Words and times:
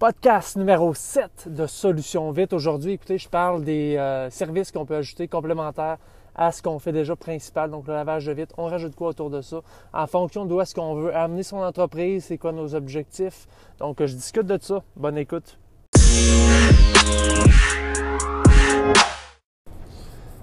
Podcast 0.00 0.56
numéro 0.56 0.94
7 0.94 1.48
de 1.48 1.66
Solutions 1.66 2.30
Vite. 2.30 2.54
Aujourd'hui, 2.54 2.92
écoutez, 2.92 3.18
je 3.18 3.28
parle 3.28 3.62
des 3.64 3.98
euh, 3.98 4.30
services 4.30 4.72
qu'on 4.72 4.86
peut 4.86 4.96
ajouter 4.96 5.28
complémentaires 5.28 5.98
à 6.34 6.52
ce 6.52 6.62
qu'on 6.62 6.78
fait 6.78 6.92
déjà 6.92 7.16
principal, 7.16 7.70
donc 7.70 7.86
le 7.86 7.92
lavage 7.92 8.24
de 8.24 8.32
vitre. 8.32 8.54
On 8.56 8.64
rajoute 8.64 8.94
quoi 8.96 9.08
autour 9.08 9.28
de 9.28 9.42
ça? 9.42 9.60
En 9.92 10.06
fonction 10.06 10.46
d'où 10.46 10.58
est-ce 10.62 10.74
qu'on 10.74 10.94
veut 10.94 11.14
amener 11.14 11.42
son 11.42 11.58
entreprise, 11.58 12.24
c'est 12.24 12.38
quoi 12.38 12.52
nos 12.52 12.74
objectifs? 12.74 13.46
Donc, 13.78 13.98
je 14.02 14.14
discute 14.14 14.46
de 14.46 14.58
ça. 14.58 14.82
Bonne 14.96 15.18
écoute. 15.18 15.58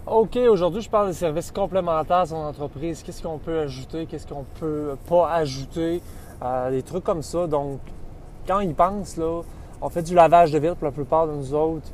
OK, 0.05 0.35
aujourd'hui, 0.35 0.83
je 0.83 0.89
parle 0.91 1.07
des 1.07 1.13
services 1.13 1.51
complémentaires 1.51 2.17
à 2.17 2.25
son 2.27 2.35
entreprise. 2.35 3.01
Qu'est-ce 3.01 3.23
qu'on 3.23 3.39
peut 3.39 3.61
ajouter, 3.61 4.05
qu'est-ce 4.05 4.27
qu'on 4.27 4.45
peut 4.59 4.95
pas 5.09 5.31
ajouter, 5.31 6.03
euh, 6.43 6.69
des 6.69 6.83
trucs 6.83 7.03
comme 7.03 7.23
ça. 7.23 7.47
Donc, 7.47 7.79
quand 8.47 8.61
ils 8.61 8.73
pensent, 8.73 9.17
là, 9.17 9.41
on 9.81 9.89
fait 9.89 10.01
du 10.01 10.15
lavage 10.15 10.51
de 10.51 10.59
vitre 10.59 10.75
pour 10.75 10.85
la 10.85 10.91
plupart 10.91 11.27
de 11.27 11.33
nous 11.33 11.53
autres. 11.53 11.87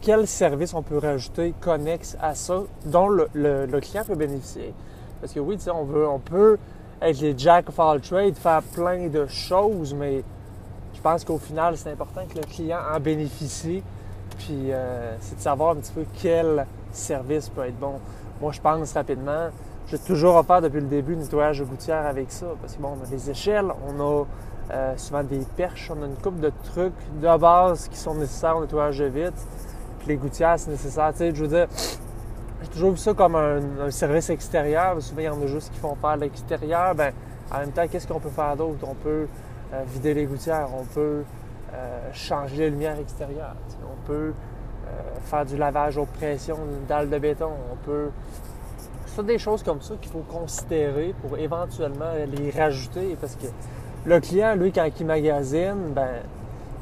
Quel 0.00 0.26
service 0.26 0.72
on 0.72 0.82
peut 0.82 0.98
rajouter 0.98 1.52
connexe 1.60 2.16
à 2.20 2.34
ça, 2.34 2.62
dont 2.86 3.08
le, 3.08 3.80
client 3.80 4.02
peut 4.04 4.14
bénéficier? 4.14 4.72
Parce 5.20 5.32
que 5.32 5.40
oui, 5.40 5.58
on, 5.72 5.84
veut, 5.84 6.08
on 6.08 6.18
peut 6.18 6.58
être 7.02 7.20
les 7.20 7.34
jack 7.36 7.68
of 7.68 7.78
all 7.78 8.00
trades, 8.00 8.36
faire 8.36 8.62
plein 8.62 9.08
de 9.08 9.26
choses, 9.26 9.92
mais 9.92 10.22
je 10.94 11.00
pense 11.00 11.24
qu'au 11.24 11.38
final, 11.38 11.76
c'est 11.76 11.90
important 11.90 12.22
que 12.28 12.38
le 12.38 12.44
client 12.44 12.78
en 12.94 12.98
bénéficie. 12.98 13.82
Puis 14.38 14.72
euh, 14.72 15.14
c'est 15.20 15.36
de 15.36 15.40
savoir 15.40 15.72
un 15.72 15.76
petit 15.76 15.92
peu 15.92 16.04
quel 16.22 16.66
service 16.92 17.50
peut 17.50 17.66
être 17.66 17.78
bon. 17.78 17.94
Moi, 18.40 18.52
je 18.52 18.60
pense 18.60 18.94
rapidement, 18.94 19.48
j'ai 19.88 19.98
toujours 19.98 20.36
offert 20.36 20.62
depuis 20.62 20.80
le 20.80 20.86
début 20.86 21.14
nettoyage 21.14 21.58
de 21.58 21.64
gouttière 21.64 22.06
avec 22.06 22.32
ça. 22.32 22.46
Parce 22.60 22.74
que 22.74 22.80
bon, 22.80 22.96
on 22.98 23.04
a 23.04 23.06
des 23.06 23.30
échelles, 23.30 23.70
on 23.86 24.00
a 24.00 24.24
euh, 24.72 24.96
souvent 24.96 25.24
des 25.24 25.40
perches. 25.56 25.90
On 25.90 26.02
a 26.02 26.06
une 26.06 26.14
coupe 26.14 26.38
de 26.38 26.52
trucs 26.64 26.92
de 27.20 27.38
base 27.38 27.88
qui 27.88 27.96
sont 27.96 28.14
nécessaires 28.14 28.56
au 28.56 28.60
nettoyage 28.60 28.98
de 28.98 29.06
vitre. 29.06 29.42
Puis 29.98 30.08
les 30.08 30.16
gouttières, 30.16 30.58
c'est 30.58 30.70
nécessaire. 30.70 31.10
Tu 31.12 31.18
sais, 31.18 31.34
je 31.34 31.42
veux 31.42 31.48
dire, 31.48 31.66
j'ai 32.62 32.68
toujours 32.68 32.92
vu 32.92 32.98
ça 32.98 33.12
comme 33.12 33.34
un, 33.34 33.90
service 33.90 34.30
extérieur. 34.30 35.02
Souvent, 35.02 35.20
il 35.20 35.24
y 35.24 35.28
en 35.28 35.42
a 35.42 35.46
juste 35.46 35.72
qui 35.72 35.78
font 35.80 35.96
faire 35.96 36.16
l'extérieur. 36.16 36.94
Ben, 36.94 37.12
en 37.52 37.58
même 37.58 37.72
temps, 37.72 37.86
qu'est-ce 37.90 38.06
qu'on 38.06 38.20
peut 38.20 38.28
faire 38.28 38.56
d'autre? 38.56 38.78
On 38.86 38.94
peut 38.94 39.26
euh, 39.74 39.82
vider 39.88 40.14
les 40.14 40.24
gouttières, 40.24 40.68
on 40.72 40.84
peut 40.84 41.24
euh, 41.74 42.12
changer 42.12 42.58
les 42.58 42.70
lumières 42.70 42.98
extérieures, 42.98 43.56
on 43.82 44.06
peut 44.06 44.32
faire 45.22 45.46
du 45.46 45.56
lavage 45.56 45.98
haute 45.98 46.08
pression, 46.08 46.56
une 46.56 46.84
dalle 46.86 47.08
de 47.08 47.18
béton, 47.18 47.50
on 47.72 47.76
peut. 47.76 48.08
C'est 49.06 49.24
des 49.24 49.38
choses 49.38 49.62
comme 49.62 49.80
ça 49.80 49.94
qu'il 50.00 50.10
faut 50.10 50.24
considérer 50.28 51.14
pour 51.22 51.38
éventuellement 51.38 52.12
les 52.26 52.50
rajouter 52.50 53.16
parce 53.20 53.36
que 53.36 53.46
le 54.06 54.20
client, 54.20 54.54
lui, 54.54 54.72
quand 54.72 54.88
il 54.98 55.06
magasine, 55.06 55.92
ben, 55.94 56.08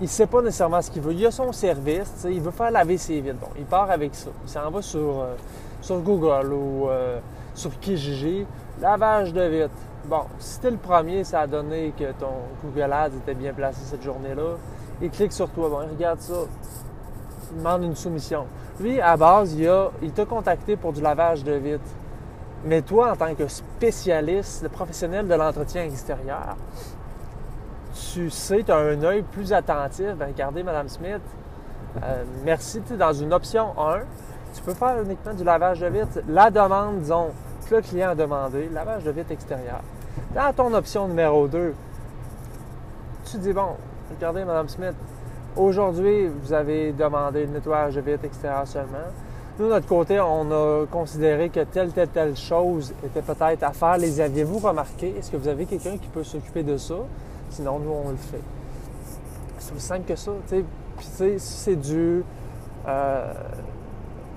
il 0.01 0.09
sait 0.09 0.27
pas 0.27 0.41
nécessairement 0.41 0.81
ce 0.81 0.91
qu'il 0.91 1.03
veut. 1.03 1.13
Il 1.13 1.27
a 1.27 1.31
son 1.31 1.51
service, 1.53 2.27
il 2.29 2.41
veut 2.41 2.53
faire 2.53 2.71
laver 2.71 2.99
ses 2.99 3.21
vitres. 3.21 3.39
Bon, 3.41 3.49
il 3.59 3.65
part 3.65 3.91
avec 3.91 4.15
ça. 4.15 4.31
Il 4.45 4.49
s'en 4.49 4.71
va 4.71 4.83
sur, 4.83 5.21
euh, 5.21 5.35
sur 5.81 5.99
Google 6.01 6.53
ou 6.53 6.89
euh, 6.89 7.19
sur 7.55 7.79
Kijiji. 7.81 8.47
Lavage 8.81 9.33
de 9.33 9.43
vitres. 9.43 9.71
Bon, 10.05 10.23
si 10.39 10.61
t'es 10.61 10.71
le 10.71 10.77
premier, 10.77 11.25
ça 11.25 11.41
a 11.41 11.47
donné 11.49 11.93
que 11.99 12.13
ton 12.13 12.31
Google 12.63 12.93
Ads 12.93 13.17
était 13.17 13.35
bien 13.35 13.53
placé 13.53 13.81
cette 13.85 14.03
journée-là. 14.03 14.57
Il 15.03 15.11
clique 15.11 15.33
sur 15.33 15.51
toi. 15.51 15.69
Bon, 15.69 15.83
il 15.83 15.91
regarde 15.91 16.21
ça. 16.21 16.45
Il 17.51 17.59
demande 17.59 17.83
une 17.83 17.97
soumission. 17.97 18.47
Lui, 18.79 19.01
à 19.01 19.17
base, 19.17 19.55
il, 19.55 19.67
a, 19.67 19.91
il 20.03 20.13
t'a 20.13 20.25
contacté 20.25 20.77
pour 20.77 20.93
du 20.93 21.01
lavage 21.01 21.43
de 21.43 21.53
vitres. 21.53 21.83
Mais 22.65 22.83
toi, 22.83 23.13
en 23.13 23.17
tant 23.17 23.35
que 23.35 23.49
spécialiste, 23.49 24.63
le 24.63 24.69
professionnel 24.69 25.27
de 25.27 25.35
l'entretien 25.35 25.85
extérieur, 25.85 26.57
tu 27.95 28.31
sais, 28.31 28.63
tu 28.63 28.73
as 28.73 28.77
un 28.77 29.03
œil 29.03 29.23
plus 29.23 29.53
attentif. 29.53 30.15
Ben, 30.17 30.29
regardez, 30.29 30.63
Mme 30.63 30.89
Smith, 30.89 31.21
euh, 32.03 32.25
merci, 32.45 32.81
dans 32.99 33.13
une 33.13 33.33
option 33.33 33.73
1, 33.79 34.01
tu 34.55 34.63
peux 34.63 34.75
faire 34.75 35.03
uniquement 35.03 35.35
du 35.35 35.45
lavage 35.45 35.81
de 35.81 35.87
vitre. 35.87 36.21
La 36.29 36.51
demande, 36.51 37.01
disons, 37.01 37.31
que 37.69 37.77
le 37.77 37.83
client 37.83 38.11
a 38.11 38.15
demandé, 38.15 38.69
lavage 38.73 39.05
de 39.05 39.11
vitre 39.11 39.33
extérieur. 39.33 39.81
Dans 40.35 40.53
ton 40.53 40.73
option 40.75 41.09
numéro 41.09 41.47
2, 41.47 41.75
tu 43.31 43.39
dis, 43.39 43.53
bon, 43.53 43.77
regardez, 44.15 44.45
Mme 44.45 44.69
Smith, 44.69 44.95
aujourd'hui, 45.57 46.29
vous 46.29 46.53
avez 46.53 46.93
demandé 46.93 47.47
le 47.47 47.53
nettoyage 47.53 47.95
de 47.95 48.01
vitre 48.01 48.25
extérieur 48.25 48.67
seulement. 48.67 48.99
Nous, 49.59 49.67
de 49.67 49.71
notre 49.71 49.89
côté, 49.89 50.21
on 50.21 50.51
a 50.53 50.87
considéré 50.87 51.49
que 51.49 51.61
telle, 51.65 51.91
telle, 51.91 52.09
telle 52.09 52.37
chose 52.37 52.95
était 53.05 53.23
peut-être 53.23 53.65
à 53.65 53.73
faire. 53.73 53.99
Les 53.99 54.21
aviez-vous 54.21 54.59
remarqué? 54.59 55.15
Est-ce 55.19 55.33
que 55.33 55.37
vous 55.37 55.49
avez 55.49 55.67
quelqu'un 55.67 55.99
qui 55.99 56.07
peut 56.07 56.23
s'occuper 56.23 56.63
de 56.63 56.77
ça? 56.77 56.95
Sinon, 57.51 57.79
nous, 57.79 57.91
on 57.91 58.11
le 58.11 58.17
fait. 58.17 58.41
C'est 59.59 59.75
aussi 59.75 59.87
simple 59.87 60.07
que 60.07 60.17
ça. 60.17 60.33
Puis, 60.49 60.65
tu 60.99 61.05
sais, 61.05 61.39
si 61.39 61.53
c'est 61.53 61.77
du. 61.77 62.23
Euh, 62.87 63.33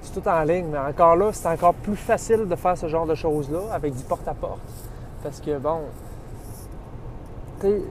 c'est 0.01 0.19
tout 0.19 0.27
en 0.27 0.41
ligne, 0.43 0.67
mais 0.71 0.79
encore 0.79 1.15
là, 1.15 1.31
c'est 1.31 1.47
encore 1.47 1.75
plus 1.75 1.95
facile 1.95 2.47
de 2.47 2.55
faire 2.55 2.77
ce 2.77 2.87
genre 2.87 3.05
de 3.05 3.15
choses-là 3.15 3.59
avec 3.71 3.95
du 3.95 4.03
porte-à-porte. 4.03 4.59
Parce 5.23 5.39
que, 5.39 5.57
bon. 5.57 5.81
Tu 7.59 7.67
sais, 7.67 7.81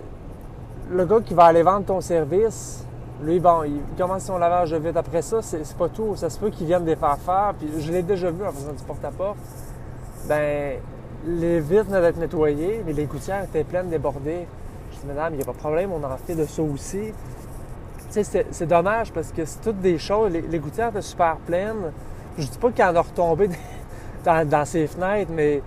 le 0.91 1.05
gars 1.05 1.21
qui 1.21 1.35
va 1.35 1.45
aller 1.45 1.63
vendre 1.63 1.87
ton 1.87 2.01
service, 2.01 2.85
lui, 3.23 3.39
bon, 3.39 3.63
il 3.65 3.81
commence 3.97 4.25
son 4.25 4.39
lavage 4.39 4.75
vite 4.75 4.97
après 4.97 5.23
ça, 5.23 5.43
c'est 5.43 5.77
pas 5.77 5.89
tout. 5.89 6.17
Ça 6.17 6.31
se 6.31 6.39
peut 6.39 6.51
qu'il 6.51 6.67
vienne 6.67 6.85
des 6.85 6.97
faire. 6.97 7.55
Puis 7.59 7.69
je 7.79 7.93
l'ai 7.93 8.03
déjà 8.03 8.31
vu 8.31 8.45
en 8.45 8.51
faisant 8.51 8.73
du 8.73 8.83
porte-à-porte. 8.83 9.39
Ben, 10.27 10.79
les 11.27 11.61
vitres 11.61 11.85
venaient 11.85 12.01
d'être 12.01 12.17
nettoyées, 12.17 12.83
mais 12.85 12.93
les 12.93 13.05
gouttières 13.05 13.45
étaient 13.45 13.65
pleines, 13.65 13.91
débordées 13.91 14.47
madame, 15.07 15.35
il 15.35 15.37
n'y 15.37 15.43
a 15.43 15.47
pas 15.47 15.53
de 15.53 15.59
problème, 15.59 15.91
on 15.93 16.03
en 16.03 16.17
fait 16.17 16.35
de 16.35 16.45
ça 16.45 16.63
aussi. 16.63 17.13
C'est 18.11 18.67
dommage 18.67 19.13
parce 19.13 19.31
que 19.31 19.45
c'est 19.45 19.61
toutes 19.61 19.81
des 19.81 19.99
choses. 19.99 20.33
Les, 20.33 20.59
gouttières 20.59 20.89
étaient 20.89 21.03
super 21.03 21.37
pleines. 21.37 21.93
Je 22.37 22.47
dis 22.47 22.59
pas 22.59 22.71
qu'il 22.73 22.85
en 22.85 22.97
a 22.97 23.01
retombé 23.01 23.51
dans, 24.25 24.65
ses 24.65 24.89
fenêtres, 24.89 25.31
mais 25.33 25.63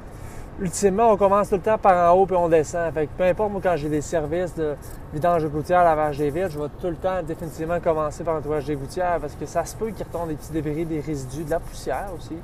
ultimement, 0.60 1.12
on 1.12 1.18
commence 1.18 1.50
tout 1.50 1.56
le 1.56 1.62
temps 1.62 1.78
par 1.78 2.14
en 2.14 2.18
haut 2.18 2.26
puis 2.26 2.36
on 2.36 2.50
descend. 2.50 2.94
Fait 2.94 3.08
que 3.08 3.12
peu 3.18 3.24
importe, 3.24 3.52
moi, 3.52 3.62
quand 3.64 3.78
j'ai 3.78 3.88
des 3.88 4.02
services 4.02 4.54
de 4.56 4.76
vidange 5.14 5.44
de 5.44 5.48
gouttières, 5.48 5.86
lavage 5.86 6.18
des 6.18 6.30
vitres, 6.30 6.52
je 6.52 6.60
vais 6.60 6.70
tout 6.82 6.88
le 6.88 6.98
temps 6.98 7.24
définitivement 7.24 7.80
commencer 7.80 8.26
par 8.26 8.36
nettoyage 8.36 8.66
des 8.66 8.76
gouttières 8.76 9.20
parce 9.22 9.36
que 9.36 9.46
ça 9.46 9.64
se 9.64 9.76
peut 9.76 9.92
qu'il 9.92 10.06
retombe 10.06 10.28
des 10.28 10.36
petits 10.36 10.52
débris, 10.52 10.86
des 10.86 11.00
résidus, 11.00 11.46
de 11.46 11.52
la 11.52 11.62
poussière 11.62 12.10
aussi 12.18 12.36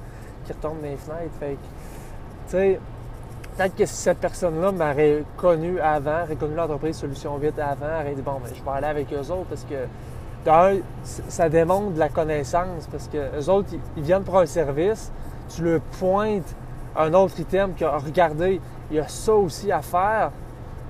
qui 0.45 0.53
retombent 0.53 0.81
dans 0.81 0.87
les 0.87 0.97
fenêtres. 0.97 1.33
Fait 1.39 1.57
tu 2.47 2.51
sais, 2.51 2.79
peut-être 3.59 3.75
que 3.75 3.85
si 3.85 3.95
cette 3.95 4.19
personne-là 4.19 4.71
m'aurait 4.71 5.23
connu 5.35 5.81
avant, 5.81 6.23
reconnu 6.29 6.55
l'entreprise 6.55 6.95
Solution 6.95 7.37
Vite 7.37 7.59
avant, 7.59 7.99
aurait 7.99 8.13
dit 8.15 8.21
bon, 8.21 8.39
ben, 8.41 8.51
je 8.55 8.63
vais 8.63 8.77
aller 8.77 8.87
avec 8.87 9.11
eux 9.11 9.31
autres 9.31 9.49
parce 9.49 9.65
que 9.65 9.85
d'un, 10.45 10.77
ça 11.03 11.49
démontre 11.49 11.91
de 11.91 11.99
la 11.99 12.07
connaissance 12.07 12.87
parce 12.89 13.09
que 13.09 13.17
eux 13.37 13.49
autres, 13.49 13.67
ils 13.97 14.03
viennent 14.03 14.23
pour 14.23 14.39
un 14.39 14.45
service, 14.45 15.11
tu 15.53 15.63
leur 15.63 15.81
pointes 15.99 16.55
un 16.95 17.13
autre 17.13 17.37
item 17.37 17.73
que 17.75 17.83
regardez, 17.83 18.61
il 18.89 18.95
y 18.95 18.99
a 18.99 19.07
ça 19.09 19.33
aussi 19.33 19.71
à 19.73 19.81
faire. 19.81 20.31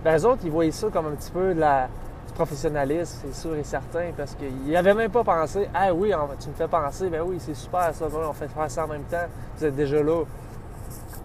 Ben, 0.03 0.19
eux 0.19 0.25
autres, 0.28 0.41
ils 0.44 0.52
voyaient 0.52 0.72
ça 0.72 0.90
comme 0.94 1.08
un 1.08 1.16
petit 1.16 1.31
peu 1.31 1.56
de 1.56 1.59
la, 1.59 1.88
du 2.28 2.34
professionnalisme, 2.35 3.18
c'est 3.24 3.34
sûr 3.34 3.56
et 3.56 3.63
certain, 3.63 4.12
parce 4.16 4.35
qu'ils 4.35 4.72
n'avaient 4.72 4.94
même 4.94 5.09
pas 5.09 5.24
pensé 5.24 5.68
Ah 5.74 5.91
oui, 5.91 6.13
tu 6.40 6.50
me 6.50 6.53
fais 6.53 6.68
penser, 6.68 7.09
ben 7.09 7.24
oui, 7.25 7.38
c'est 7.40 7.56
super 7.56 7.96
ça, 7.96 8.06
on 8.06 8.34
fait 8.34 8.47
faire 8.47 8.69
ça 8.69 8.85
en 8.85 8.88
même 8.88 9.06
temps, 9.09 9.25
vous 9.58 9.66
êtes 9.66 9.75
déjà 9.75 10.03
là 10.03 10.24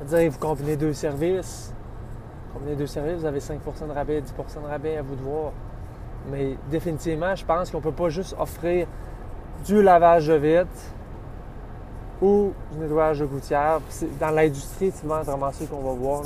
dire 0.03 0.31
vous 0.31 0.39
combinez 0.39 0.77
deux 0.77 0.93
services. 0.93 1.73
Combinez 2.53 2.77
deux 2.77 2.87
services, 2.87 3.19
vous 3.19 3.27
avez 3.27 3.41
5% 3.41 3.59
de 3.89 3.93
rabais, 3.93 4.21
10% 4.21 4.63
de 4.63 4.69
rabais 4.69 4.97
à 4.97 5.03
vous 5.03 5.17
de 5.17 5.23
voir. 5.23 5.53
Mais 6.31 6.57
définitivement, 6.71 7.35
je 7.35 7.45
pense 7.45 7.71
qu'on 7.71 7.79
ne 7.79 7.83
peut 7.83 7.93
pas 7.93 8.09
juste 8.09 8.35
offrir 8.39 8.87
du 9.65 9.83
lavage 9.83 10.29
de 10.29 10.35
vitre 10.35 10.71
ou 12.23 12.53
du 12.73 12.79
nettoyage 12.79 13.21
de 13.21 13.27
gouttière. 13.27 13.81
Dans 14.21 14.31
l'industrie, 14.31 14.93
c'est 14.95 15.07
vraiment 15.07 15.51
ce 15.53 15.65
qu'on 15.65 15.83
va 15.83 15.93
voir. 15.93 16.23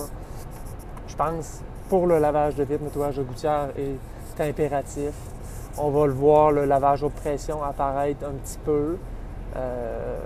Je 1.07 1.17
pense 1.17 1.61
pour 1.89 2.07
le 2.07 2.19
lavage 2.19 2.55
de 2.55 2.65
vitre, 2.65 2.81
le 2.81 2.87
nettoyage 2.87 3.17
de 3.17 3.23
gouttière 3.23 3.69
est 3.77 4.41
impératif. 4.43 5.15
On 5.79 5.91
va 5.91 6.07
le 6.07 6.13
voir, 6.13 6.53
le 6.53 6.65
lavage 6.65 7.03
haute 7.03 7.15
pression 7.15 7.63
apparaître 7.63 8.25
un 8.27 8.35
petit 8.35 8.59
peu. 8.65 8.97
Euh, 9.57 10.19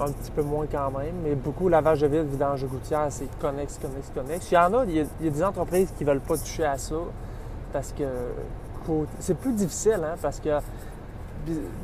un 0.00 0.10
petit 0.10 0.30
peu 0.30 0.42
moins 0.42 0.66
quand 0.70 0.90
même, 0.90 1.14
mais 1.22 1.34
beaucoup 1.34 1.68
lavage 1.68 2.00
de 2.00 2.06
vide, 2.06 2.26
vidange 2.26 2.62
de 2.62 2.66
gouttière, 2.66 3.06
c'est 3.10 3.28
connexe, 3.38 3.78
connexe, 3.78 4.10
connexe. 4.14 4.50
Il 4.50 4.54
y 4.54 4.58
en 4.58 4.74
a, 4.74 4.84
il 4.84 4.96
y 4.96 5.00
a, 5.00 5.30
des 5.30 5.44
entreprises 5.44 5.92
qui 5.96 6.04
ne 6.04 6.10
veulent 6.10 6.20
pas 6.20 6.36
toucher 6.36 6.64
à 6.64 6.78
ça 6.78 6.96
parce 7.72 7.92
que 7.92 8.04
c'est 9.18 9.36
plus 9.36 9.52
difficile, 9.52 10.00
hein, 10.04 10.16
parce 10.20 10.40
que 10.40 10.50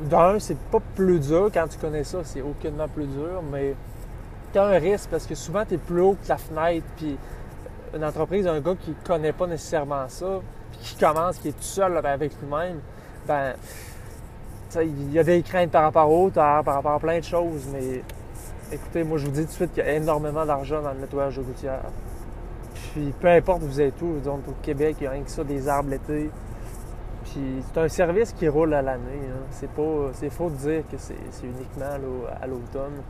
d'un, 0.05 0.39
c'est 0.39 0.59
pas 0.59 0.81
plus 0.95 1.21
dur. 1.21 1.51
Quand 1.53 1.67
tu 1.69 1.79
connais 1.79 2.05
ça, 2.05 2.19
c'est 2.25 2.43
aucunement 2.43 2.89
plus 2.89 3.07
dur, 3.07 3.43
mais 3.51 3.75
tu 4.53 4.59
as 4.59 4.65
un 4.65 4.79
risque 4.79 5.11
parce 5.11 5.27
que 5.27 5.35
souvent, 5.35 5.65
tu 5.65 5.75
es 5.75 5.79
plus 5.79 6.01
haut 6.01 6.17
que 6.23 6.29
la 6.29 6.39
fenêtre, 6.39 6.87
puis 6.97 7.17
une 7.95 8.05
entreprise, 8.05 8.47
un 8.47 8.61
gars 8.61 8.75
qui 8.79 8.95
connaît 9.05 9.33
pas 9.33 9.47
nécessairement 9.47 10.09
ça, 10.09 10.41
puis 10.73 10.81
qui 10.83 10.97
commence, 10.97 11.39
qui 11.39 11.49
est 11.49 11.53
tout 11.53 11.63
seul 11.63 11.97
avec 11.97 12.33
lui-même, 12.41 12.81
ben 13.27 13.55
il 14.77 15.13
y 15.13 15.19
a 15.19 15.25
des 15.25 15.43
craintes 15.43 15.71
par 15.71 15.83
rapport 15.83 16.11
au 16.11 16.27
hauteur, 16.27 16.63
par 16.65 16.75
rapport 16.75 16.93
à 16.93 17.01
plein 17.01 17.19
de 17.19 17.25
choses, 17.25 17.67
mais 17.73 18.03
écoutez, 18.73 19.05
moi 19.05 19.19
je 19.19 19.27
vous 19.27 19.33
dis 19.33 19.43
tout 19.43 19.47
de 19.47 19.53
suite 19.53 19.73
qu'il 19.73 19.85
y 19.85 19.87
a 19.87 19.95
énormément 19.95 20.45
d'argent 20.45 20.83
dans 20.83 20.93
le 20.93 21.01
nettoyage 21.01 21.37
de 21.37 21.43
gouttière. 21.43 21.83
Puis 22.93 23.13
peu 23.21 23.29
importe 23.29 23.63
où 23.63 23.67
vous 23.67 23.81
êtes 23.81 24.01
où, 24.03 24.19
disons 24.19 24.41
au 24.47 24.63
Québec, 24.63 24.97
il 25.01 25.05
y 25.05 25.07
a 25.07 25.11
rien 25.11 25.23
que 25.23 25.31
ça, 25.31 25.45
des 25.45 25.69
arbres 25.69 25.91
l'été. 25.91 26.31
Puis 27.25 27.63
c'est 27.67 27.81
un 27.81 27.89
service 27.89 28.33
qui 28.33 28.49
roule 28.49 28.73
à 28.75 28.83
l'année. 28.83 29.21
Hein. 29.31 29.45
C'est 29.51 29.71
pas. 29.71 30.11
C'est 30.13 30.31
faux 30.31 30.51
de 30.51 30.57
dire 30.57 30.83
que 30.91 30.97
c'est 30.99 31.15
uniquement 31.45 31.93
à 32.41 32.47
l'automne. 32.47 33.03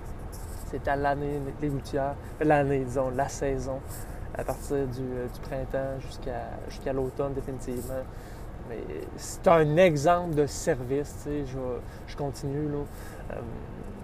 C'est 0.71 0.87
à 0.89 0.97
l'année, 0.97 1.41
les 1.61 1.69
gouttières. 1.69 2.15
L'année, 2.41 2.81
disons, 2.81 3.11
la 3.11 3.29
saison. 3.29 3.81
À 4.37 4.45
partir 4.45 4.87
du, 4.87 5.03
euh, 5.03 5.27
printemps 5.43 5.99
jusqu'à 6.01 6.51
jusqu'à 6.69 6.93
l'automne, 6.93 7.33
définitivement. 7.33 8.05
Mais 8.69 8.79
c'est 9.17 9.47
un 9.49 9.77
exemple 9.77 10.35
de 10.35 10.47
service. 10.47 11.27
Je, 11.27 11.59
je 12.07 12.17
continue. 12.17 12.69
Là. 12.69 12.79
Euh, 13.33 13.41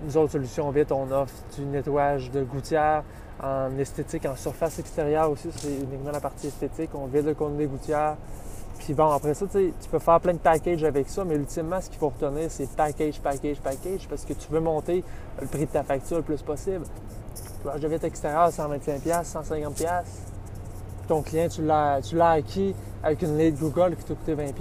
nous 0.04 0.16
autres 0.16 0.32
solutions 0.32 0.70
vite, 0.70 0.92
on 0.92 1.10
offre 1.10 1.34
du 1.56 1.64
nettoyage 1.64 2.30
de 2.30 2.42
gouttières 2.42 3.02
en 3.42 3.76
esthétique, 3.78 4.26
en 4.26 4.36
surface 4.36 4.78
extérieure 4.78 5.30
aussi. 5.30 5.48
C'est 5.56 5.74
uniquement 5.74 6.12
la 6.12 6.20
partie 6.20 6.48
esthétique. 6.48 6.90
On 6.94 7.06
vide 7.06 7.26
le 7.26 7.34
compte 7.34 7.56
des 7.56 7.66
gouttières. 7.66 8.16
Puis 8.78 8.92
bon, 8.92 9.10
après 9.10 9.34
ça, 9.34 9.46
tu 9.46 9.72
peux 9.90 9.98
faire 9.98 10.20
plein 10.20 10.34
de 10.34 10.38
packages 10.38 10.84
avec 10.84 11.08
ça, 11.08 11.24
mais 11.24 11.36
ultimement, 11.36 11.80
ce 11.80 11.88
qu'il 11.88 11.98
faut 11.98 12.08
retenir, 12.08 12.50
c'est 12.50 12.68
package, 12.70 13.20
package, 13.20 13.60
package, 13.60 14.08
parce 14.08 14.24
que 14.24 14.34
tu 14.34 14.48
veux 14.50 14.60
monter 14.60 15.02
le 15.40 15.46
prix 15.46 15.66
de 15.66 15.70
ta 15.70 15.82
facture 15.82 16.18
le 16.18 16.22
plus 16.22 16.42
possible. 16.42 16.84
Tu 17.72 17.80
de 17.80 17.88
vite 17.88 18.04
extérieur, 18.04 18.50
125$, 18.50 19.24
150$. 19.24 20.33
Ton 21.08 21.22
client, 21.22 21.48
tu 21.48 21.62
l'as 21.62 22.30
acquis 22.30 22.74
avec 23.02 23.22
une 23.22 23.36
lead 23.36 23.58
Google 23.58 23.96
qui 23.96 24.04
t'a 24.04 24.14
coûté 24.14 24.34
20$. 24.34 24.52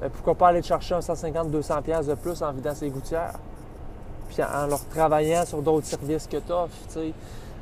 Ben, 0.00 0.10
pourquoi 0.10 0.34
pas 0.34 0.48
aller 0.48 0.60
te 0.60 0.66
chercher 0.66 0.94
un 0.94 1.00
150-200$ 1.00 2.06
de 2.06 2.14
plus 2.14 2.42
en 2.42 2.52
vidant 2.52 2.74
ses 2.74 2.90
gouttières? 2.90 3.34
Puis 4.28 4.42
en 4.42 4.66
leur 4.66 4.84
travaillant 4.86 5.44
sur 5.44 5.62
d'autres 5.62 5.86
services 5.86 6.26
que 6.26 6.36
tu. 6.36 7.12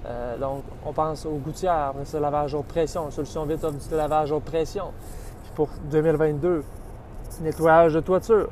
Euh, 0.04 0.36
donc, 0.38 0.64
on 0.84 0.92
pense 0.92 1.24
aux 1.26 1.36
gouttières, 1.36 1.92
après 1.94 2.20
lavage 2.20 2.54
haute 2.54 2.66
pression. 2.66 3.10
Solution 3.10 3.46
vite 3.46 3.62
offre 3.64 3.78
du 3.88 3.94
lavage 3.94 4.32
haute 4.32 4.44
pression. 4.44 4.86
Puis 5.44 5.52
pour 5.54 5.68
2022, 5.90 6.64
nettoyage 7.42 7.94
de 7.94 8.00
toiture, 8.00 8.48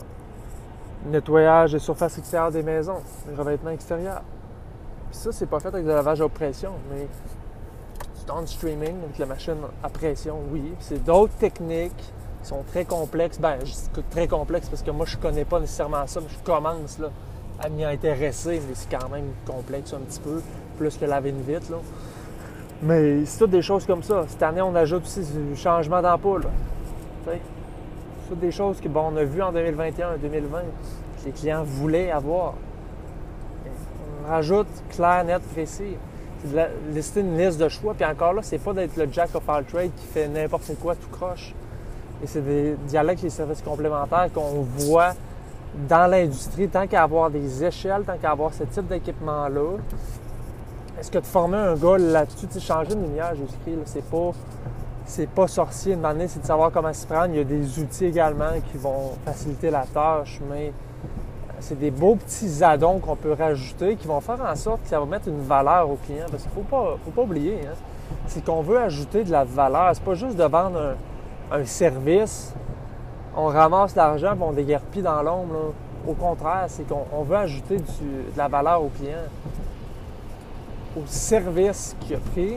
nettoyage 1.06 1.72
des 1.72 1.78
surfaces 1.78 2.18
extérieures 2.18 2.52
des 2.52 2.62
maisons, 2.62 3.00
revêtements 3.36 3.70
extérieurs. 3.70 4.22
Puis 5.10 5.18
ça, 5.18 5.32
c'est 5.32 5.46
pas 5.46 5.60
fait 5.60 5.68
avec 5.68 5.84
le 5.84 5.92
lavage 5.92 6.20
haute 6.20 6.32
pression, 6.32 6.72
mais 6.90 7.08
du 8.40 8.46
streaming 8.46 8.96
avec 9.04 9.18
la 9.18 9.26
machine 9.26 9.56
à 9.82 9.88
pression, 9.88 10.36
oui. 10.50 10.62
C'est 10.78 11.02
d'autres 11.04 11.34
techniques 11.34 11.96
qui 12.42 12.48
sont 12.48 12.62
très 12.70 12.84
complexes. 12.84 13.38
Ben, 13.38 13.58
je 13.60 13.72
dis 13.72 14.04
très 14.10 14.28
complexes 14.28 14.68
parce 14.68 14.82
que 14.82 14.90
moi, 14.90 15.06
je 15.06 15.16
connais 15.16 15.44
pas 15.44 15.60
nécessairement 15.60 16.06
ça, 16.06 16.20
mais 16.20 16.28
je 16.28 16.38
commence 16.44 16.98
là, 16.98 17.10
à 17.58 17.68
m'y 17.68 17.84
intéresser, 17.84 18.60
mais 18.66 18.74
c'est 18.74 18.90
quand 18.90 19.08
même 19.08 19.26
complexe 19.46 19.92
un 19.92 19.98
petit 19.98 20.20
peu 20.20 20.42
plus 20.78 20.96
que 20.96 21.04
laver 21.04 21.30
une 21.30 21.42
vitre. 21.42 21.70
Là. 21.70 21.78
Mais 22.82 23.24
c'est 23.26 23.38
toutes 23.38 23.50
des 23.50 23.62
choses 23.62 23.84
comme 23.84 24.02
ça. 24.02 24.24
Cette 24.28 24.42
année, 24.42 24.62
on 24.62 24.74
ajoute 24.74 25.02
aussi 25.04 25.20
du 25.20 25.56
changement 25.56 26.00
d'ampoule. 26.00 26.46
C'est 27.26 27.40
toutes 28.28 28.40
des 28.40 28.52
choses 28.52 28.80
que 28.80 28.88
bon, 28.88 29.12
on 29.12 29.16
a 29.16 29.24
vues 29.24 29.42
en 29.42 29.52
2021 29.52 30.16
2020 30.16 30.58
que 30.60 31.26
les 31.26 31.32
clients 31.32 31.62
voulaient 31.62 32.10
avoir. 32.10 32.54
On 34.24 34.28
rajoute 34.28 34.68
clair, 34.90 35.24
net, 35.24 35.42
précis. 35.52 35.96
Lister 36.92 37.20
une 37.20 37.36
liste 37.36 37.58
de 37.58 37.68
choix. 37.68 37.94
Puis 37.94 38.04
encore 38.04 38.32
là, 38.32 38.42
c'est 38.42 38.58
pas 38.58 38.72
d'être 38.72 38.96
le 38.96 39.08
jack 39.10 39.34
of 39.34 39.48
all 39.48 39.64
trades 39.64 39.92
qui 39.96 40.06
fait 40.06 40.28
n'importe 40.28 40.70
quoi 40.80 40.94
tout 40.94 41.08
croche. 41.10 41.54
Et 42.22 42.26
c'est 42.26 42.42
des 42.42 42.76
dialectes, 42.86 43.22
les 43.22 43.30
services 43.30 43.62
complémentaires 43.62 44.28
qu'on 44.34 44.62
voit 44.62 45.14
dans 45.88 46.10
l'industrie, 46.10 46.68
tant 46.68 46.86
qu'à 46.86 47.02
avoir 47.02 47.30
des 47.30 47.64
échelles, 47.64 48.02
tant 48.04 48.16
qu'à 48.16 48.32
avoir 48.32 48.52
ce 48.52 48.64
type 48.64 48.88
d'équipement-là, 48.88 49.76
est-ce 50.98 51.10
que 51.10 51.18
de 51.18 51.26
former 51.26 51.56
un 51.56 51.76
gars 51.76 51.96
là-dessus, 51.96 52.46
tu 52.46 52.60
changer 52.60 52.94
de 52.94 53.00
lumière, 53.00 53.32
j'ai 53.34 53.44
écrit, 53.44 53.82
c'est 53.86 54.04
pas, 54.04 54.32
c'est 55.06 55.28
pas 55.28 55.46
sorcier. 55.46 55.96
manière, 55.96 56.28
c'est 56.28 56.42
de 56.42 56.46
savoir 56.46 56.70
comment 56.70 56.92
s'y 56.92 57.06
prendre. 57.06 57.28
Il 57.30 57.36
y 57.36 57.40
a 57.40 57.44
des 57.44 57.78
outils 57.78 58.06
également 58.06 58.50
qui 58.70 58.76
vont 58.76 59.12
faciliter 59.24 59.70
la 59.70 59.86
tâche, 59.86 60.40
mais 60.50 60.72
c'est 61.60 61.78
des 61.78 61.90
beaux 61.90 62.16
petits 62.16 62.62
addons 62.62 62.98
qu'on 62.98 63.16
peut 63.16 63.32
rajouter 63.32 63.96
qui 63.96 64.06
vont 64.06 64.20
faire 64.20 64.40
en 64.40 64.56
sorte 64.56 64.82
que 64.82 64.88
ça 64.88 64.98
va 64.98 65.06
mettre 65.06 65.28
une 65.28 65.42
valeur 65.42 65.90
au 65.90 65.96
client. 65.96 66.26
Parce 66.30 66.42
qu'il 66.42 66.52
ne 66.52 66.56
faut 66.56 66.68
pas, 66.70 66.96
faut 67.04 67.10
pas 67.10 67.22
oublier, 67.22 67.60
hein. 67.64 67.74
c'est 68.26 68.44
qu'on 68.44 68.62
veut 68.62 68.78
ajouter 68.78 69.24
de 69.24 69.30
la 69.30 69.44
valeur. 69.44 69.90
C'est 69.94 70.04
pas 70.04 70.14
juste 70.14 70.36
de 70.36 70.44
vendre 70.44 70.96
un, 71.52 71.64
service, 71.64 72.54
on 73.36 73.46
ramasse 73.46 73.94
l'argent 73.94 74.34
et 74.34 74.42
on 74.42 74.52
déguerpit 74.52 75.02
dans 75.02 75.22
l'ombre. 75.22 75.74
Au 76.06 76.14
contraire, 76.14 76.64
c'est 76.68 76.86
qu'on 76.88 77.22
veut 77.22 77.36
ajouter 77.36 77.76
de 77.76 78.36
la 78.36 78.48
valeur 78.48 78.82
au 78.82 78.88
client 78.88 79.28
au 80.96 81.02
service 81.06 81.96
qu'il 82.00 82.16
a 82.16 82.18
pris. 82.18 82.56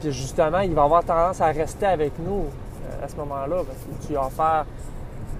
Puis 0.00 0.12
justement, 0.12 0.60
il 0.60 0.74
va 0.74 0.82
avoir 0.82 1.04
tendance 1.04 1.40
à 1.40 1.46
rester 1.46 1.86
avec 1.86 2.12
nous 2.18 2.44
euh, 2.44 3.04
à 3.04 3.08
ce 3.08 3.16
moment-là. 3.16 3.56
Parce 3.56 3.78
que 3.78 4.06
tu 4.06 4.14
vas 4.14 4.28
faire 4.28 4.66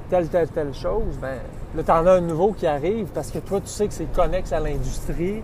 telle, 0.09 0.29
telle, 0.29 0.49
telle 0.49 0.75
chose, 0.75 1.19
ben 1.21 1.39
là, 1.77 1.83
tu 1.83 1.91
en 1.91 2.07
as 2.07 2.13
un 2.13 2.21
nouveau 2.21 2.53
qui 2.53 2.67
arrive 2.67 3.09
parce 3.15 3.31
que 3.31 3.39
toi, 3.39 3.61
tu 3.61 3.69
sais 3.69 3.89
que 3.89 3.95
c'est 3.95 4.13
connexe 4.13 4.53
à 4.53 4.61
l'industrie. 4.61 5.43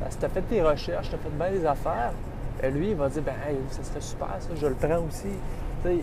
Parce 0.00 0.14
que 0.16 0.20
tu 0.20 0.26
as 0.26 0.28
fait 0.28 0.42
tes 0.42 0.62
recherches, 0.62 1.08
tu 1.08 1.14
as 1.14 1.18
fait 1.18 1.30
bien 1.30 1.50
des 1.50 1.66
affaires. 1.66 2.12
Et 2.62 2.70
lui, 2.70 2.90
il 2.90 2.96
va 2.96 3.08
dire, 3.08 3.22
ben, 3.22 3.34
hey, 3.48 3.56
ça 3.70 3.82
serait 3.82 4.00
super, 4.00 4.28
ça, 4.38 4.48
je 4.54 4.66
le 4.66 4.74
prends 4.74 5.02
aussi. 5.08 5.34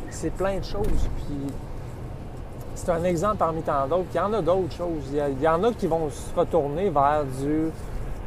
C'est 0.10 0.34
plein 0.34 0.60
de 0.60 0.64
choses. 0.64 1.10
Puis 1.18 1.54
c'est 2.76 2.90
un 2.90 3.04
exemple 3.04 3.38
parmi 3.38 3.62
tant 3.62 3.88
d'autres. 3.88 4.08
Il 4.14 4.18
y 4.18 4.20
en 4.20 4.34
a 4.34 4.42
d'autres 4.42 4.74
choses. 4.74 5.04
Il 5.12 5.42
y, 5.42 5.48
en 5.48 5.64
a 5.64 5.74
qui 5.74 5.88
vont 5.88 6.10
se 6.10 6.34
retourner 6.36 6.90
vers 6.90 7.24
du 7.26 7.70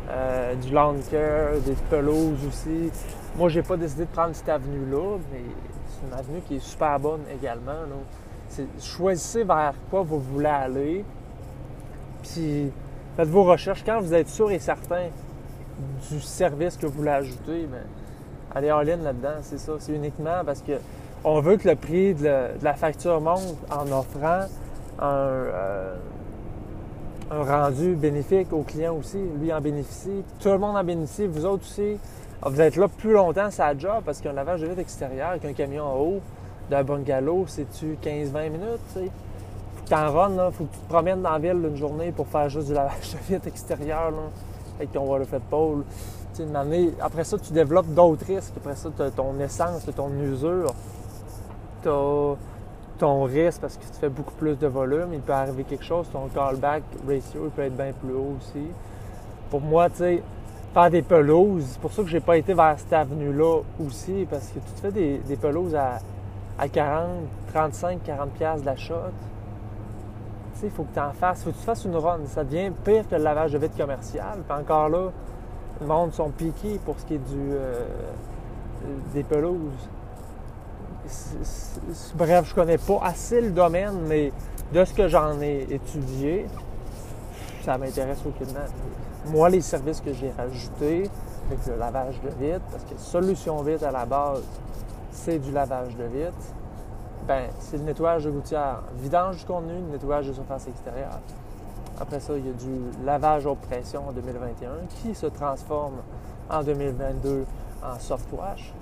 euh, 0.08 0.54
du 0.54 0.70
des 0.70 1.76
pelouses 1.90 2.46
aussi. 2.46 2.90
Moi, 3.36 3.48
j'ai 3.48 3.62
pas 3.62 3.76
décidé 3.76 4.04
de 4.04 4.10
prendre 4.10 4.34
cette 4.34 4.48
avenue-là, 4.48 5.18
mais 5.32 5.40
c'est 5.88 6.06
une 6.06 6.18
avenue 6.18 6.40
qui 6.46 6.56
est 6.56 6.64
super 6.64 6.98
bonne 7.00 7.22
également. 7.32 7.72
choisissez 8.80 9.44
vers 9.44 9.74
quoi 9.90 10.02
vous 10.02 10.20
voulez 10.20 10.46
aller, 10.46 11.04
puis 12.32 12.70
faites 13.16 13.28
vos 13.28 13.44
recherches. 13.44 13.82
Quand 13.84 14.00
vous 14.00 14.14
êtes 14.14 14.28
sûr 14.28 14.50
et 14.50 14.58
certain 14.58 15.08
du 16.10 16.20
service 16.20 16.76
que 16.76 16.86
vous 16.86 16.98
voulez 16.98 17.10
ajouter, 17.10 17.66
bien, 17.66 17.84
allez 18.54 18.72
en 18.72 18.80
ligne 18.80 19.02
là-dedans, 19.02 19.38
c'est 19.42 19.58
ça. 19.58 19.72
C'est 19.78 19.92
uniquement 19.92 20.42
parce 20.44 20.62
que 20.62 20.72
on 21.24 21.40
veut 21.40 21.56
que 21.56 21.68
le 21.68 21.76
prix 21.76 22.14
de, 22.14 22.48
la 22.62 22.74
facture 22.74 23.20
monte 23.20 23.56
en 23.70 23.90
offrant 23.90 24.46
un, 25.00 25.06
euh, 25.06 25.96
un 27.30 27.42
rendu 27.42 27.94
bénéfique 27.94 28.52
au 28.52 28.62
client 28.62 28.96
aussi. 28.96 29.18
Lui 29.40 29.52
en 29.52 29.60
bénéficie. 29.60 30.22
Tout 30.40 30.50
le 30.50 30.58
monde 30.58 30.76
en 30.76 30.84
bénéficie. 30.84 31.26
Vous 31.26 31.44
autres 31.44 31.64
aussi. 31.64 31.98
Ah, 32.42 32.48
vous 32.50 32.60
êtes 32.60 32.76
là 32.76 32.86
plus 32.86 33.12
longtemps, 33.12 33.50
ça 33.50 33.76
job, 33.76 34.02
parce 34.04 34.20
qu'un 34.20 34.34
lavage 34.34 34.60
de 34.60 34.66
vitre 34.66 34.80
extérieur 34.80 35.30
avec 35.30 35.44
un 35.46 35.52
camion 35.54 35.84
en 35.84 35.96
haut 35.98 36.20
d'un 36.70 36.84
bungalow, 36.84 37.44
c'est-tu 37.48 37.96
15-20 38.02 38.50
minutes? 38.50 39.10
T'en 39.88 40.12
runs, 40.12 40.36
là. 40.36 40.50
Faut 40.50 40.64
que 40.64 40.72
tu 40.72 40.78
te 40.78 40.88
promènes 40.88 41.22
dans 41.22 41.32
la 41.32 41.38
ville 41.38 41.64
une 41.64 41.76
journée 41.76 42.12
pour 42.12 42.26
faire 42.28 42.48
juste 42.48 42.68
du 42.68 42.74
lavage 42.74 43.12
de 43.12 43.18
vitre 43.34 43.48
extérieur, 43.48 44.10
là. 44.10 44.86
Ton 44.92 45.06
waterfed 45.06 45.42
pole. 45.48 45.84
Tu 46.34 46.42
sais, 46.42 46.42
une 46.42 46.56
année, 46.56 46.92
après 47.00 47.24
ça, 47.24 47.38
tu 47.38 47.52
développes 47.52 47.94
d'autres 47.94 48.26
risques. 48.26 48.52
Après 48.56 48.76
ça, 48.76 48.90
tu 48.94 49.02
as 49.02 49.10
ton 49.10 49.38
essence, 49.40 49.86
ton 49.94 50.10
usure. 50.20 50.74
T'as 51.82 52.36
ton 52.98 53.24
risque 53.24 53.60
parce 53.60 53.76
que 53.76 53.84
tu 53.84 54.00
fais 54.00 54.08
beaucoup 54.08 54.34
plus 54.34 54.56
de 54.56 54.66
volume, 54.66 55.12
il 55.12 55.20
peut 55.20 55.32
arriver 55.32 55.64
quelque 55.64 55.84
chose, 55.84 56.08
ton 56.12 56.28
callback 56.28 56.82
ratio 57.06 57.50
peut 57.54 57.62
être 57.62 57.76
bien 57.76 57.92
plus 57.92 58.14
haut 58.14 58.36
aussi. 58.38 58.66
Pour 59.50 59.60
moi, 59.60 59.88
tu 59.90 59.96
sais, 59.96 60.22
faire 60.72 60.90
des 60.90 61.02
pelouses, 61.02 61.64
c'est 61.72 61.80
pour 61.80 61.92
ça 61.92 62.02
que 62.02 62.08
j'ai 62.08 62.20
pas 62.20 62.36
été 62.36 62.54
vers 62.54 62.78
cette 62.78 62.92
avenue-là 62.92 63.60
aussi, 63.84 64.26
parce 64.28 64.48
que 64.48 64.58
tu 64.58 64.72
te 64.74 64.80
fais 64.80 64.92
des, 64.92 65.36
pelouses 65.36 65.74
à, 65.74 65.98
à 66.58 66.68
40, 66.68 67.10
35, 67.52 68.00
40 68.04 68.30
pièces 68.30 68.60
de 68.60 68.66
la 68.66 68.76
shot. 68.76 68.94
Il 70.62 70.70
faut 70.70 70.84
que 70.84 70.94
tu 70.94 71.00
en 71.00 71.12
fasses, 71.12 71.44
faut 71.44 71.50
que 71.50 71.56
tu 71.56 71.62
fasses 71.62 71.84
une 71.84 71.96
run. 71.96 72.20
Ça 72.26 72.44
devient 72.44 72.70
pire 72.84 73.08
que 73.08 73.14
le 73.14 73.22
lavage 73.22 73.52
de 73.52 73.58
vitre 73.58 73.76
commercial. 73.76 74.38
Puis 74.48 74.58
encore 74.58 74.88
là, 74.88 75.10
le 75.80 75.86
monde 75.86 76.12
sont 76.12 76.30
piqués 76.30 76.80
pour 76.84 76.98
ce 76.98 77.04
qui 77.04 77.14
est 77.14 77.18
du, 77.18 77.52
euh, 77.52 77.84
des 79.12 79.22
pelouses 79.22 79.88
bref, 82.14 82.48
je 82.48 82.54
connais 82.54 82.78
pas 82.78 83.00
assez 83.02 83.40
le 83.40 83.50
domaine, 83.50 84.00
mais 84.06 84.32
de 84.72 84.84
ce 84.84 84.92
que 84.92 85.08
j'en 85.08 85.40
ai 85.40 85.66
étudié, 85.70 86.46
ça 87.64 87.78
m'intéresse 87.78 88.18
aucunement. 88.26 88.66
Moi, 89.26 89.48
les 89.48 89.60
services 89.60 90.00
que 90.00 90.12
j'ai 90.12 90.30
rajoutés, 90.30 91.10
avec 91.48 91.66
le 91.66 91.76
lavage 91.76 92.20
de 92.22 92.28
vitre, 92.44 92.64
parce 92.70 92.84
que 92.84 92.98
solution 92.98 93.62
vite 93.62 93.82
à 93.82 93.90
la 93.90 94.04
base, 94.04 94.42
c'est 95.12 95.38
du 95.38 95.52
lavage 95.52 95.96
de 95.96 96.04
vitre, 96.04 96.34
ben, 97.26 97.48
c'est 97.58 97.76
le 97.76 97.84
nettoyage 97.84 98.24
de 98.24 98.30
gouttière, 98.30 98.82
vidange 98.96 99.38
du 99.38 99.44
contenu, 99.44 99.74
nettoyage 99.90 100.28
de 100.28 100.32
surface 100.32 100.68
extérieure. 100.68 101.20
Après 101.98 102.20
ça, 102.20 102.36
il 102.36 102.46
y 102.46 102.50
a 102.50 102.52
du 102.52 103.04
lavage 103.04 103.46
haute 103.46 103.60
pression 103.60 104.08
en 104.08 104.12
2021 104.12 104.70
qui 105.02 105.14
se 105.14 105.26
transforme 105.26 105.96
en 106.50 106.62
2022 106.62 107.46
en 107.82 107.98
soft 107.98 108.28
wash. 108.32 108.72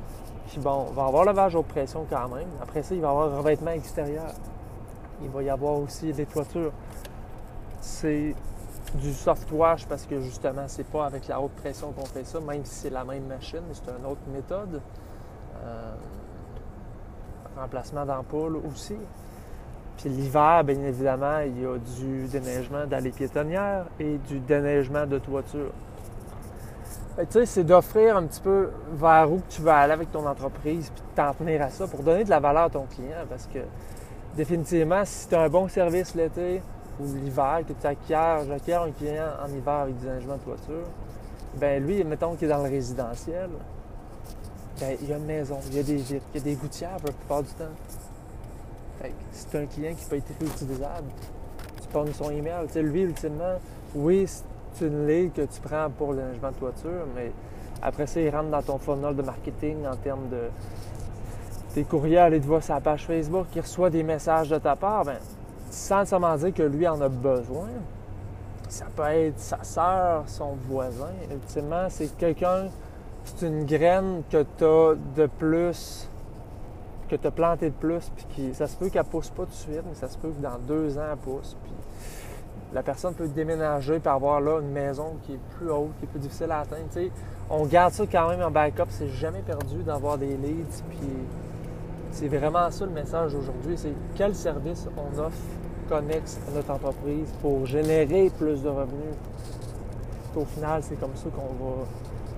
Puis 0.48 0.58
bon, 0.58 0.86
on 0.88 0.92
va 0.92 1.06
avoir 1.06 1.24
lavage 1.24 1.54
haute 1.54 1.66
pression 1.66 2.06
quand 2.10 2.28
même. 2.28 2.48
Après 2.60 2.82
ça, 2.82 2.94
il 2.94 3.00
va 3.00 3.08
y 3.08 3.10
avoir 3.10 3.36
revêtement 3.36 3.70
extérieur. 3.70 4.32
Il 5.22 5.30
va 5.30 5.42
y 5.42 5.50
avoir 5.50 5.74
aussi 5.74 6.12
des 6.12 6.26
toitures. 6.26 6.72
C'est 7.80 8.34
du 8.94 9.12
soft 9.12 9.50
wash 9.52 9.86
parce 9.86 10.06
que 10.06 10.20
justement, 10.20 10.64
c'est 10.66 10.86
pas 10.86 11.06
avec 11.06 11.28
la 11.28 11.40
haute 11.40 11.52
pression 11.52 11.92
qu'on 11.92 12.04
fait 12.04 12.24
ça, 12.24 12.40
même 12.40 12.64
si 12.64 12.74
c'est 12.74 12.90
la 12.90 13.04
même 13.04 13.26
machine, 13.26 13.60
mais 13.68 13.74
c'est 13.74 13.90
une 13.90 14.06
autre 14.06 14.20
méthode. 14.32 14.80
Euh, 15.64 15.94
remplacement 17.56 18.04
d'ampoule 18.04 18.56
aussi. 18.68 18.96
Puis 19.98 20.08
l'hiver, 20.08 20.64
bien 20.64 20.80
évidemment, 20.82 21.38
il 21.40 21.62
y 21.62 21.66
a 21.66 21.78
du 21.78 22.26
déneigement 22.26 22.86
d'allées 22.86 23.10
piétonnières 23.10 23.86
et 24.00 24.18
du 24.18 24.40
déneigement 24.40 25.06
de 25.06 25.18
toiture. 25.18 25.70
tu 27.16 27.24
sais, 27.30 27.46
c'est 27.46 27.64
d'offrir 27.64 28.16
un 28.16 28.24
petit 28.24 28.40
peu 28.40 28.70
vers 28.92 29.30
où 29.30 29.40
tu 29.48 29.62
vas 29.62 29.78
aller 29.78 29.92
avec 29.92 30.10
ton 30.10 30.26
entreprise, 30.26 30.90
puis 30.90 31.02
de 31.02 31.16
t'en 31.16 31.32
tenir 31.32 31.62
à 31.62 31.70
ça 31.70 31.86
pour 31.86 32.02
donner 32.02 32.24
de 32.24 32.30
la 32.30 32.40
valeur 32.40 32.64
à 32.64 32.70
ton 32.70 32.86
client. 32.86 33.24
Parce 33.28 33.46
que 33.46 33.60
définitivement, 34.36 35.02
si 35.04 35.28
tu 35.28 35.34
as 35.34 35.42
un 35.42 35.48
bon 35.48 35.68
service 35.68 36.14
l'été 36.14 36.60
ou 36.98 37.04
l'hiver, 37.06 37.60
que 37.66 37.72
tu 37.72 37.86
acquiers, 37.86 38.46
j'acquiers 38.48 38.74
un 38.74 38.90
client 38.90 39.28
en 39.44 39.48
hiver 39.48 39.74
avec 39.74 39.96
du 39.98 40.06
déneigement 40.06 40.36
de 40.36 40.42
toiture, 40.42 40.86
ben 41.56 41.84
lui, 41.84 42.02
mettons 42.02 42.34
qu'il 42.34 42.48
est 42.48 42.50
dans 42.50 42.62
le 42.62 42.70
résidentiel, 42.70 43.48
il 44.80 45.08
y 45.08 45.12
a 45.12 45.16
une 45.16 45.24
maison, 45.24 45.58
il 45.70 45.76
y 45.76 45.80
a 45.80 45.82
des 45.82 45.96
vitres, 45.96 46.24
il 46.34 46.38
y 46.38 46.40
a 46.40 46.44
des 46.44 46.54
gouttières 46.54 46.96
la 47.04 47.12
plupart 47.12 47.42
du 47.42 47.50
temps. 47.50 47.64
Fait 49.00 49.10
que 49.10 49.14
c'est 49.32 49.58
un 49.58 49.66
client 49.66 49.94
qui 49.94 50.04
peut 50.06 50.16
être 50.16 50.32
réutilisable. 50.40 51.08
Tu 51.80 51.88
pognes 51.88 52.12
son 52.12 52.30
email. 52.30 52.66
Tu 52.66 52.74
sais, 52.74 52.82
lui, 52.82 53.02
ultimement, 53.02 53.58
oui, 53.94 54.26
c'est 54.74 54.86
une 54.86 55.06
ligne 55.06 55.30
que 55.30 55.42
tu 55.42 55.60
prends 55.60 55.88
pour 55.90 56.12
le 56.12 56.22
logement 56.28 56.50
de 56.50 56.56
toiture, 56.56 57.06
mais 57.14 57.32
après 57.82 58.06
ça, 58.06 58.20
il 58.20 58.30
rentre 58.30 58.50
dans 58.50 58.62
ton 58.62 58.78
funnel 58.78 59.14
de 59.14 59.22
marketing 59.22 59.86
en 59.86 59.96
termes 59.96 60.28
de 60.28 60.48
tes 61.74 61.84
courriels, 61.84 62.34
il 62.34 62.40
te 62.40 62.46
voit 62.46 62.60
sa 62.60 62.80
page 62.80 63.04
Facebook, 63.04 63.46
il 63.54 63.60
reçoit 63.60 63.90
des 63.90 64.02
messages 64.02 64.48
de 64.48 64.58
ta 64.58 64.76
part, 64.76 65.04
ben, 65.04 65.18
sans 65.70 66.00
nécessairement 66.00 66.36
dire 66.36 66.54
que 66.54 66.62
lui 66.62 66.86
en 66.86 67.00
a 67.00 67.08
besoin. 67.08 67.68
Ça 68.68 68.86
peut 68.94 69.02
être 69.02 69.38
sa 69.38 69.62
soeur, 69.62 70.24
son 70.26 70.54
voisin. 70.68 71.12
Ultimement, 71.30 71.86
c'est 71.88 72.16
quelqu'un 72.16 72.68
c'est 73.24 73.46
une 73.46 73.64
graine 73.64 74.22
que 74.30 74.44
tu 74.58 74.64
as 74.64 74.94
de 75.16 75.26
plus, 75.26 76.08
que 77.08 77.16
tu 77.16 77.26
as 77.26 77.30
planté 77.30 77.70
de 77.70 77.74
plus, 77.74 78.10
puis 78.14 78.26
qui, 78.30 78.54
ça 78.54 78.66
se 78.66 78.76
peut 78.76 78.88
qu'elle 78.88 79.04
pousse 79.04 79.30
pas 79.30 79.44
tout 79.44 79.50
de 79.50 79.54
suite, 79.54 79.82
mais 79.88 79.94
ça 79.94 80.08
se 80.08 80.18
peut 80.18 80.30
que 80.30 80.42
dans 80.42 80.58
deux 80.58 80.98
ans, 80.98 81.04
elle 81.10 81.18
pousse. 81.18 81.56
Puis 81.62 81.72
la 82.72 82.82
personne 82.82 83.14
peut 83.14 83.28
déménager 83.28 84.00
et 84.04 84.08
avoir 84.08 84.40
là 84.40 84.60
une 84.60 84.72
maison 84.72 85.16
qui 85.22 85.34
est 85.34 85.40
plus 85.56 85.70
haute, 85.70 85.90
qui 85.98 86.04
est 86.04 86.08
plus 86.08 86.20
difficile 86.20 86.50
à 86.50 86.60
atteindre. 86.60 86.88
on 87.48 87.64
garde 87.66 87.92
ça 87.92 88.04
quand 88.10 88.28
même 88.28 88.42
en 88.42 88.50
backup, 88.50 88.86
c'est 88.88 89.08
jamais 89.08 89.42
perdu 89.42 89.82
d'avoir 89.84 90.18
des 90.18 90.36
leads. 90.36 90.82
Puis 90.90 91.08
c'est 92.10 92.28
vraiment 92.28 92.70
ça 92.70 92.84
le 92.84 92.90
message 92.90 93.34
aujourd'hui, 93.34 93.76
c'est 93.76 93.94
quel 94.16 94.34
service 94.34 94.88
on 94.96 95.18
offre 95.18 95.38
connexe 95.88 96.40
à 96.48 96.54
notre 96.54 96.70
entreprise 96.70 97.32
pour 97.42 97.64
générer 97.66 98.30
plus 98.38 98.62
de 98.62 98.68
revenus. 98.68 99.14
Au 100.34 100.44
final, 100.44 100.82
c'est 100.82 100.98
comme 100.98 101.14
ça 101.14 101.28
qu'on 101.30 101.64
va 101.64 101.84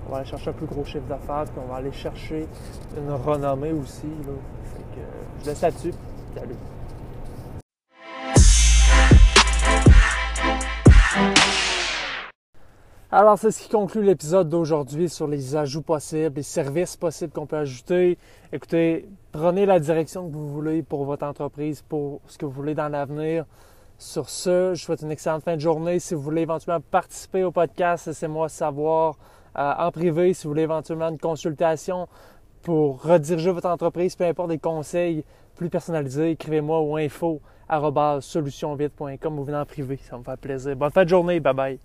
on 0.07 0.11
va 0.11 0.17
aller 0.19 0.29
chercher 0.29 0.49
un 0.51 0.53
plus 0.53 0.65
gros 0.65 0.85
chiffre 0.85 1.05
d'affaires, 1.07 1.43
puis 1.45 1.61
on 1.63 1.69
va 1.69 1.77
aller 1.77 1.91
chercher 1.91 2.47
une 2.97 3.11
renommée 3.11 3.73
aussi. 3.73 4.07
Là. 4.25 4.33
Je 5.41 5.49
laisse 5.49 5.61
là-dessus. 5.61 5.93
Salut. 6.33 6.55
Alors, 13.09 13.37
c'est 13.39 13.51
ce 13.51 13.63
qui 13.63 13.69
conclut 13.69 14.03
l'épisode 14.03 14.49
d'aujourd'hui 14.49 15.09
sur 15.09 15.27
les 15.27 15.55
ajouts 15.55 15.81
possibles, 15.81 16.35
les 16.35 16.43
services 16.43 16.95
possibles 16.95 17.31
qu'on 17.31 17.45
peut 17.45 17.57
ajouter. 17.57 18.17
Écoutez, 18.51 19.07
prenez 19.31 19.65
la 19.65 19.79
direction 19.79 20.27
que 20.27 20.33
vous 20.33 20.47
voulez 20.47 20.83
pour 20.83 21.05
votre 21.05 21.25
entreprise, 21.25 21.81
pour 21.81 22.21
ce 22.27 22.37
que 22.37 22.45
vous 22.45 22.51
voulez 22.51 22.75
dans 22.75 22.89
l'avenir. 22.89 23.45
Sur 23.97 24.29
ce, 24.29 24.73
je 24.73 24.81
vous 24.81 24.85
souhaite 24.85 25.01
une 25.01 25.11
excellente 25.11 25.43
fin 25.43 25.55
de 25.55 25.61
journée. 25.61 25.99
Si 25.99 26.13
vous 26.13 26.21
voulez 26.21 26.43
éventuellement 26.43 26.83
participer 26.91 27.43
au 27.43 27.51
podcast, 27.51 28.07
laissez-moi 28.07 28.49
savoir 28.49 29.15
en 29.57 29.91
privé 29.91 30.33
si 30.33 30.43
vous 30.43 30.51
voulez 30.51 30.63
éventuellement 30.63 31.09
une 31.09 31.19
consultation 31.19 32.07
pour 32.61 33.01
rediriger 33.01 33.51
votre 33.51 33.69
entreprise, 33.69 34.15
peu 34.15 34.25
importe 34.25 34.49
des 34.49 34.59
conseils 34.59 35.23
plus 35.55 35.69
personnalisés, 35.69 36.31
écrivez-moi 36.31 36.79
au 36.79 36.97
info 36.97 37.41
solutionvite.com 38.21 39.39
ou 39.39 39.43
venez 39.43 39.57
en 39.57 39.65
privé, 39.65 39.97
ça 39.97 40.17
me 40.17 40.23
fait 40.23 40.37
plaisir. 40.37 40.75
Bonne 40.75 40.91
fin 40.91 41.03
de 41.03 41.09
journée, 41.09 41.39
bye 41.39 41.53
bye. 41.53 41.79